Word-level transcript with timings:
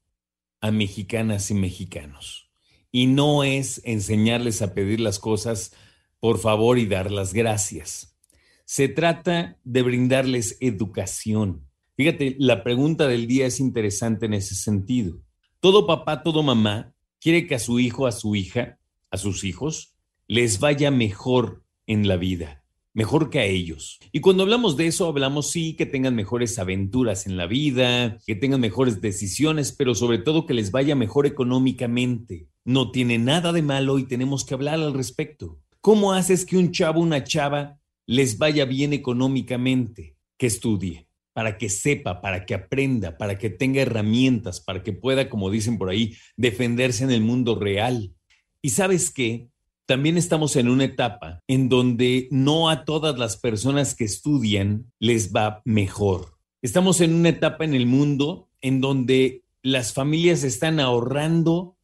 a 0.60 0.72
mexicanas 0.72 1.52
y 1.52 1.54
mexicanos. 1.54 2.50
Y 2.90 3.06
no 3.06 3.44
es 3.44 3.80
enseñarles 3.84 4.60
a 4.60 4.74
pedir 4.74 4.98
las 4.98 5.20
cosas 5.20 5.72
por 6.18 6.38
favor 6.38 6.78
y 6.78 6.86
dar 6.86 7.12
las 7.12 7.32
gracias. 7.32 8.18
Se 8.64 8.88
trata 8.88 9.60
de 9.62 9.82
brindarles 9.82 10.56
educación. 10.58 11.68
Fíjate, 11.96 12.34
la 12.40 12.64
pregunta 12.64 13.06
del 13.06 13.28
día 13.28 13.46
es 13.46 13.60
interesante 13.60 14.26
en 14.26 14.34
ese 14.34 14.56
sentido. 14.56 15.22
Todo 15.66 15.84
papá, 15.84 16.22
todo 16.22 16.44
mamá 16.44 16.94
quiere 17.20 17.48
que 17.48 17.56
a 17.56 17.58
su 17.58 17.80
hijo, 17.80 18.06
a 18.06 18.12
su 18.12 18.36
hija, 18.36 18.78
a 19.10 19.16
sus 19.16 19.42
hijos, 19.42 19.96
les 20.28 20.60
vaya 20.60 20.92
mejor 20.92 21.64
en 21.88 22.06
la 22.06 22.16
vida, 22.16 22.62
mejor 22.94 23.30
que 23.30 23.40
a 23.40 23.46
ellos. 23.46 23.98
Y 24.12 24.20
cuando 24.20 24.44
hablamos 24.44 24.76
de 24.76 24.86
eso, 24.86 25.08
hablamos 25.08 25.50
sí 25.50 25.74
que 25.74 25.84
tengan 25.84 26.14
mejores 26.14 26.60
aventuras 26.60 27.26
en 27.26 27.36
la 27.36 27.48
vida, 27.48 28.16
que 28.24 28.36
tengan 28.36 28.60
mejores 28.60 29.00
decisiones, 29.00 29.72
pero 29.72 29.96
sobre 29.96 30.18
todo 30.18 30.46
que 30.46 30.54
les 30.54 30.70
vaya 30.70 30.94
mejor 30.94 31.26
económicamente. 31.26 32.46
No 32.64 32.92
tiene 32.92 33.18
nada 33.18 33.52
de 33.52 33.62
malo 33.62 33.98
y 33.98 34.04
tenemos 34.04 34.44
que 34.44 34.54
hablar 34.54 34.74
al 34.74 34.94
respecto. 34.94 35.58
¿Cómo 35.80 36.12
haces 36.12 36.46
que 36.46 36.58
un 36.58 36.70
chavo, 36.70 37.00
una 37.00 37.24
chava 37.24 37.80
les 38.06 38.38
vaya 38.38 38.66
bien 38.66 38.92
económicamente? 38.92 40.14
Que 40.36 40.46
estudie 40.46 41.05
para 41.36 41.58
que 41.58 41.68
sepa, 41.68 42.22
para 42.22 42.46
que 42.46 42.54
aprenda, 42.54 43.18
para 43.18 43.36
que 43.36 43.50
tenga 43.50 43.82
herramientas, 43.82 44.58
para 44.58 44.82
que 44.82 44.94
pueda, 44.94 45.28
como 45.28 45.50
dicen 45.50 45.76
por 45.76 45.90
ahí, 45.90 46.16
defenderse 46.34 47.04
en 47.04 47.10
el 47.10 47.20
mundo 47.20 47.56
real. 47.58 48.14
Y 48.62 48.70
sabes 48.70 49.10
qué? 49.10 49.50
También 49.84 50.16
estamos 50.16 50.56
en 50.56 50.70
una 50.70 50.84
etapa 50.84 51.42
en 51.46 51.68
donde 51.68 52.26
no 52.30 52.70
a 52.70 52.86
todas 52.86 53.18
las 53.18 53.36
personas 53.36 53.94
que 53.94 54.04
estudian 54.04 54.90
les 54.98 55.30
va 55.30 55.60
mejor. 55.66 56.38
Estamos 56.62 57.02
en 57.02 57.12
una 57.12 57.28
etapa 57.28 57.66
en 57.66 57.74
el 57.74 57.84
mundo 57.84 58.48
en 58.62 58.80
donde 58.80 59.42
las 59.60 59.92
familias 59.92 60.42
están 60.42 60.80
ahorrando 60.80 61.76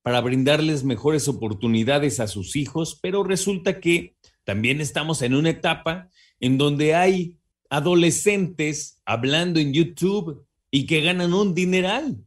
para 0.00 0.22
brindarles 0.22 0.84
mejores 0.84 1.28
oportunidades 1.28 2.18
a 2.18 2.28
sus 2.28 2.56
hijos, 2.56 2.98
pero 3.02 3.24
resulta 3.24 3.78
que 3.78 4.16
también 4.44 4.80
estamos 4.80 5.20
en 5.20 5.34
una 5.34 5.50
etapa 5.50 6.08
en 6.40 6.56
donde 6.56 6.94
hay 6.94 7.36
adolescentes 7.70 9.00
hablando 9.04 9.60
en 9.60 9.72
YouTube 9.72 10.46
y 10.70 10.86
que 10.86 11.00
ganan 11.00 11.34
un 11.34 11.54
dineral. 11.54 12.24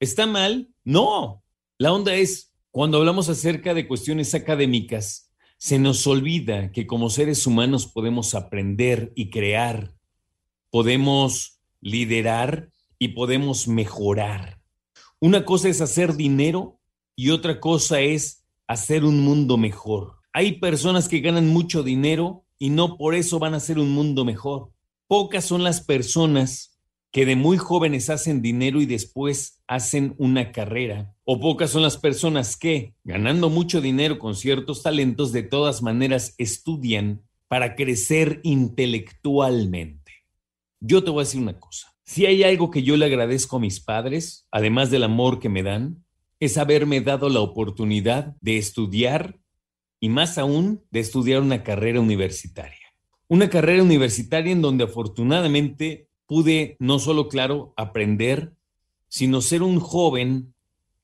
¿Está 0.00 0.26
mal? 0.26 0.68
No. 0.84 1.42
La 1.78 1.92
onda 1.92 2.14
es, 2.14 2.52
cuando 2.70 2.98
hablamos 2.98 3.28
acerca 3.28 3.74
de 3.74 3.86
cuestiones 3.86 4.34
académicas, 4.34 5.32
se 5.56 5.78
nos 5.78 6.06
olvida 6.06 6.72
que 6.72 6.86
como 6.86 7.10
seres 7.10 7.46
humanos 7.46 7.86
podemos 7.86 8.34
aprender 8.34 9.12
y 9.14 9.30
crear, 9.30 9.94
podemos 10.70 11.60
liderar 11.80 12.70
y 12.98 13.08
podemos 13.08 13.68
mejorar. 13.68 14.60
Una 15.20 15.44
cosa 15.44 15.68
es 15.68 15.80
hacer 15.80 16.16
dinero 16.16 16.80
y 17.16 17.30
otra 17.30 17.60
cosa 17.60 18.00
es 18.00 18.44
hacer 18.66 19.04
un 19.04 19.20
mundo 19.20 19.56
mejor. 19.56 20.16
Hay 20.32 20.58
personas 20.58 21.08
que 21.08 21.20
ganan 21.20 21.48
mucho 21.48 21.82
dinero 21.82 22.43
y 22.58 22.70
no 22.70 22.96
por 22.96 23.14
eso 23.14 23.38
van 23.38 23.54
a 23.54 23.60
ser 23.60 23.78
un 23.78 23.90
mundo 23.90 24.24
mejor. 24.24 24.70
Pocas 25.06 25.44
son 25.44 25.62
las 25.62 25.80
personas 25.80 26.74
que 27.14 27.26
de 27.26 27.36
muy 27.36 27.58
jóvenes 27.58 28.10
hacen 28.10 28.42
dinero 28.42 28.80
y 28.80 28.86
después 28.86 29.62
hacen 29.68 30.16
una 30.18 30.50
carrera. 30.50 31.14
O 31.24 31.38
pocas 31.38 31.70
son 31.70 31.82
las 31.82 31.96
personas 31.96 32.56
que, 32.56 32.94
ganando 33.04 33.50
mucho 33.50 33.80
dinero 33.80 34.18
con 34.18 34.34
ciertos 34.34 34.82
talentos, 34.82 35.30
de 35.30 35.44
todas 35.44 35.80
maneras 35.80 36.34
estudian 36.38 37.22
para 37.46 37.76
crecer 37.76 38.40
intelectualmente. 38.42 40.12
Yo 40.80 41.04
te 41.04 41.10
voy 41.10 41.20
a 41.20 41.24
decir 41.24 41.40
una 41.40 41.60
cosa. 41.60 41.94
Si 42.02 42.26
hay 42.26 42.42
algo 42.42 42.72
que 42.72 42.82
yo 42.82 42.96
le 42.96 43.06
agradezco 43.06 43.58
a 43.58 43.60
mis 43.60 43.78
padres, 43.78 44.48
además 44.50 44.90
del 44.90 45.04
amor 45.04 45.38
que 45.38 45.48
me 45.48 45.62
dan, 45.62 46.04
es 46.40 46.58
haberme 46.58 47.00
dado 47.00 47.28
la 47.28 47.40
oportunidad 47.40 48.34
de 48.40 48.58
estudiar 48.58 49.38
y 50.04 50.10
más 50.10 50.36
aún 50.36 50.82
de 50.90 51.00
estudiar 51.00 51.40
una 51.40 51.62
carrera 51.62 51.98
universitaria. 51.98 52.92
Una 53.26 53.48
carrera 53.48 53.82
universitaria 53.82 54.52
en 54.52 54.60
donde 54.60 54.84
afortunadamente 54.84 56.08
pude 56.26 56.76
no 56.78 56.98
solo, 56.98 57.30
claro, 57.30 57.72
aprender, 57.78 58.52
sino 59.08 59.40
ser 59.40 59.62
un 59.62 59.80
joven 59.80 60.52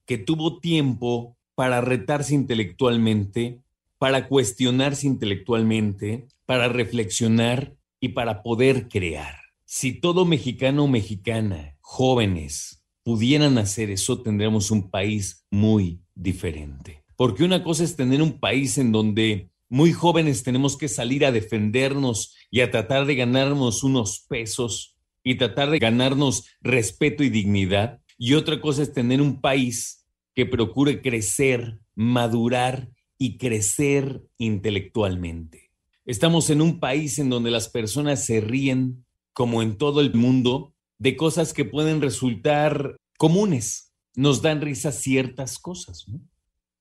que 0.05 0.19
tuvo 0.19 0.61
tiempo 0.61 1.35
para 1.55 1.81
retarse 1.81 2.35
intelectualmente, 2.35 3.63
para 3.97 4.29
cuestionarse 4.29 5.07
intelectualmente, 5.07 6.29
para 6.45 6.69
reflexionar 6.69 7.75
y 8.01 8.11
para 8.11 8.43
poder 8.43 8.89
crear. 8.89 9.37
Si 9.65 9.95
todo 9.95 10.27
mexicano 10.27 10.85
o 10.85 10.89
mexicana, 10.89 11.75
jóvenes, 11.81 12.85
pudieran 13.03 13.57
hacer 13.57 13.89
eso, 13.89 14.21
tendríamos 14.21 14.71
un 14.71 14.91
país 14.91 15.47
muy 15.51 16.03
diferente. 16.15 17.00
Porque 17.21 17.45
una 17.45 17.63
cosa 17.63 17.85
es 17.85 17.97
tener 17.97 18.23
un 18.23 18.41
país 18.41 18.79
en 18.79 18.93
donde 18.93 19.51
muy 19.69 19.93
jóvenes 19.93 20.43
tenemos 20.43 20.79
que 20.79 20.89
salir 20.89 21.27
a 21.27 21.31
defendernos 21.31 22.35
y 22.51 22.63
a 22.63 22.71
tratar 22.71 23.05
de 23.05 23.15
ganarnos 23.15 23.85
unos 23.85 24.25
pesos 24.27 24.97
y 25.23 25.35
tratar 25.35 25.69
de 25.69 25.79
ganarnos 25.79 26.47
respeto 26.63 27.23
y 27.23 27.29
dignidad. 27.29 28.01
Y 28.17 28.33
otra 28.33 28.59
cosa 28.63 28.83
es 28.83 28.95
tener 28.95 29.21
un 29.21 29.43
país 29.43 30.07
que 30.35 30.47
procure 30.47 31.03
crecer, 31.03 31.81
madurar 31.95 32.89
y 33.19 33.37
crecer 33.37 34.23
intelectualmente. 34.39 35.73
Estamos 36.07 36.49
en 36.49 36.63
un 36.63 36.81
país 36.81 37.19
en 37.19 37.29
donde 37.29 37.51
las 37.51 37.69
personas 37.69 38.25
se 38.25 38.41
ríen, 38.41 39.05
como 39.35 39.61
en 39.61 39.77
todo 39.77 40.01
el 40.01 40.15
mundo, 40.15 40.73
de 40.97 41.19
cosas 41.19 41.53
que 41.53 41.67
pueden 41.67 42.01
resultar 42.01 42.97
comunes. 43.19 43.93
Nos 44.15 44.41
dan 44.41 44.63
risa 44.63 44.91
ciertas 44.91 45.59
cosas. 45.59 46.09
¿no? 46.09 46.23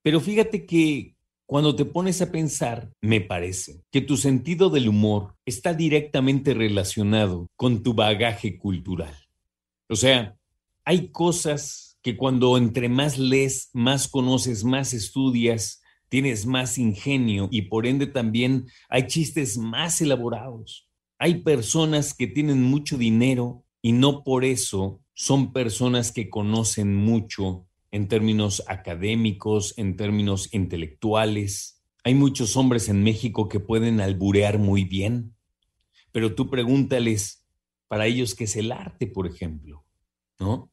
Pero 0.01 0.19
fíjate 0.19 0.65
que 0.65 1.15
cuando 1.45 1.75
te 1.75 1.83
pones 1.83 2.21
a 2.21 2.31
pensar, 2.31 2.91
me 3.01 3.21
parece 3.21 3.81
que 3.91 4.01
tu 4.01 4.17
sentido 4.17 4.69
del 4.69 4.87
humor 4.87 5.35
está 5.45 5.73
directamente 5.73 6.53
relacionado 6.53 7.47
con 7.55 7.81
tu 7.81 7.93
bagaje 7.93 8.57
cultural. 8.59 9.15
O 9.89 9.95
sea, 9.95 10.37
hay 10.85 11.07
cosas 11.09 11.97
que 12.01 12.15
cuando 12.15 12.55
entre 12.57 12.87
más 12.87 13.17
lees, 13.17 13.71
más 13.73 14.07
conoces, 14.07 14.63
más 14.63 14.93
estudias, 14.93 15.81
tienes 16.07 16.45
más 16.45 16.77
ingenio 16.77 17.47
y 17.51 17.63
por 17.63 17.87
ende 17.87 18.07
también 18.07 18.67
hay 18.89 19.07
chistes 19.07 19.57
más 19.57 20.01
elaborados. 20.01 20.87
Hay 21.17 21.41
personas 21.41 22.13
que 22.13 22.27
tienen 22.27 22.61
mucho 22.61 22.97
dinero 22.97 23.63
y 23.81 23.91
no 23.91 24.23
por 24.23 24.45
eso 24.45 25.01
son 25.13 25.51
personas 25.51 26.11
que 26.11 26.29
conocen 26.29 26.95
mucho 26.95 27.65
en 27.91 28.07
términos 28.07 28.63
académicos, 28.67 29.73
en 29.77 29.95
términos 29.95 30.53
intelectuales. 30.53 31.83
Hay 32.03 32.15
muchos 32.15 32.55
hombres 32.55 32.89
en 32.89 33.03
México 33.03 33.49
que 33.49 33.59
pueden 33.59 33.99
alburear 34.01 34.57
muy 34.57 34.83
bien, 34.83 35.35
pero 36.11 36.35
tú 36.35 36.49
pregúntales 36.49 37.45
para 37.87 38.05
ellos 38.05 38.35
qué 38.35 38.45
es 38.45 38.55
el 38.55 38.71
arte, 38.71 39.07
por 39.07 39.27
ejemplo, 39.27 39.85
¿no? 40.39 40.71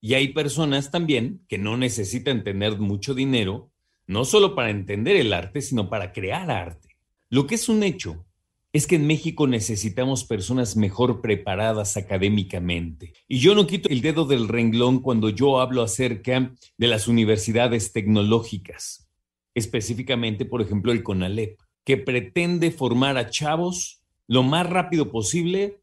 Y 0.00 0.14
hay 0.14 0.32
personas 0.32 0.90
también 0.90 1.44
que 1.48 1.58
no 1.58 1.76
necesitan 1.76 2.44
tener 2.44 2.78
mucho 2.78 3.14
dinero, 3.14 3.72
no 4.06 4.24
solo 4.24 4.54
para 4.54 4.70
entender 4.70 5.16
el 5.16 5.32
arte, 5.32 5.60
sino 5.60 5.88
para 5.88 6.12
crear 6.12 6.50
arte. 6.50 6.96
Lo 7.30 7.46
que 7.46 7.56
es 7.56 7.68
un 7.68 7.82
hecho 7.82 8.27
es 8.72 8.86
que 8.86 8.96
en 8.96 9.06
México 9.06 9.46
necesitamos 9.46 10.24
personas 10.24 10.76
mejor 10.76 11.20
preparadas 11.20 11.96
académicamente. 11.96 13.14
Y 13.26 13.38
yo 13.38 13.54
no 13.54 13.66
quito 13.66 13.88
el 13.88 14.02
dedo 14.02 14.26
del 14.26 14.48
renglón 14.48 15.00
cuando 15.00 15.30
yo 15.30 15.60
hablo 15.60 15.82
acerca 15.82 16.52
de 16.76 16.86
las 16.86 17.08
universidades 17.08 17.92
tecnológicas, 17.92 19.08
específicamente, 19.54 20.44
por 20.44 20.60
ejemplo, 20.60 20.92
el 20.92 21.02
CONALEP, 21.02 21.58
que 21.84 21.96
pretende 21.96 22.70
formar 22.70 23.16
a 23.16 23.30
chavos 23.30 24.02
lo 24.26 24.42
más 24.42 24.68
rápido 24.68 25.10
posible 25.10 25.80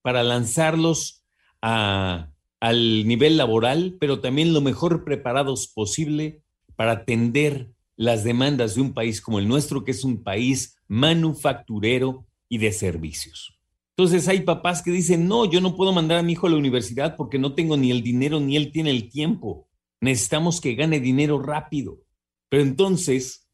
para 0.00 0.22
lanzarlos 0.22 1.24
al 1.60 3.06
nivel 3.06 3.36
laboral, 3.36 3.96
pero 4.00 4.20
también 4.20 4.54
lo 4.54 4.62
mejor 4.62 5.04
preparados 5.04 5.68
posible 5.68 6.42
para 6.74 6.92
atender 6.92 7.70
las 7.96 8.24
demandas 8.24 8.74
de 8.74 8.80
un 8.80 8.94
país 8.94 9.20
como 9.20 9.38
el 9.38 9.46
nuestro, 9.46 9.84
que 9.84 9.90
es 9.90 10.02
un 10.02 10.22
país 10.22 10.76
manufacturero 10.92 12.26
y 12.50 12.58
de 12.58 12.70
servicios. 12.70 13.58
Entonces 13.96 14.28
hay 14.28 14.42
papás 14.42 14.82
que 14.82 14.90
dicen, 14.90 15.26
no, 15.26 15.50
yo 15.50 15.62
no 15.62 15.74
puedo 15.74 15.90
mandar 15.90 16.18
a 16.18 16.22
mi 16.22 16.32
hijo 16.32 16.46
a 16.46 16.50
la 16.50 16.58
universidad 16.58 17.16
porque 17.16 17.38
no 17.38 17.54
tengo 17.54 17.78
ni 17.78 17.90
el 17.90 18.02
dinero 18.02 18.40
ni 18.40 18.58
él 18.58 18.70
tiene 18.72 18.90
el 18.90 19.08
tiempo. 19.08 19.70
Necesitamos 20.02 20.60
que 20.60 20.74
gane 20.74 21.00
dinero 21.00 21.40
rápido. 21.40 22.02
Pero 22.50 22.62
entonces, 22.62 23.48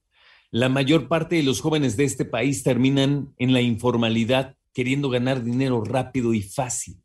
la 0.50 0.68
mayor 0.68 1.06
parte 1.06 1.36
de 1.36 1.44
los 1.44 1.60
jóvenes 1.60 1.96
de 1.96 2.04
este 2.04 2.24
país 2.24 2.64
terminan 2.64 3.32
en 3.38 3.52
la 3.52 3.60
informalidad 3.60 4.56
queriendo 4.72 5.08
ganar 5.08 5.44
dinero 5.44 5.84
rápido 5.84 6.34
y 6.34 6.42
fácil. 6.42 7.04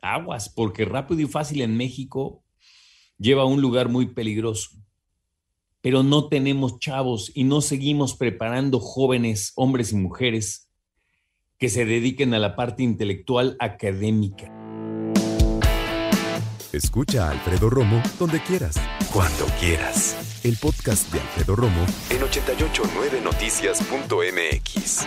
Aguas, 0.00 0.48
porque 0.48 0.84
rápido 0.84 1.22
y 1.22 1.26
fácil 1.26 1.60
en 1.60 1.76
México 1.76 2.44
lleva 3.18 3.42
a 3.42 3.46
un 3.46 3.60
lugar 3.60 3.88
muy 3.88 4.06
peligroso. 4.06 4.76
Pero 5.80 6.02
no 6.02 6.28
tenemos 6.28 6.78
chavos 6.78 7.30
y 7.34 7.44
no 7.44 7.60
seguimos 7.60 8.16
preparando 8.16 8.80
jóvenes, 8.80 9.52
hombres 9.56 9.92
y 9.92 9.96
mujeres, 9.96 10.70
que 11.58 11.68
se 11.68 11.84
dediquen 11.84 12.32
a 12.34 12.38
la 12.38 12.56
parte 12.56 12.82
intelectual 12.82 13.56
académica. 13.60 14.52
Escucha 16.72 17.28
a 17.28 17.30
Alfredo 17.30 17.70
Romo 17.70 18.02
donde 18.18 18.42
quieras, 18.42 18.74
cuando 19.12 19.46
quieras. 19.58 20.42
El 20.44 20.56
podcast 20.58 21.10
de 21.12 21.20
Alfredo 21.20 21.56
Romo 21.56 21.86
en 22.10 22.20
889noticias.mx. 22.20 25.06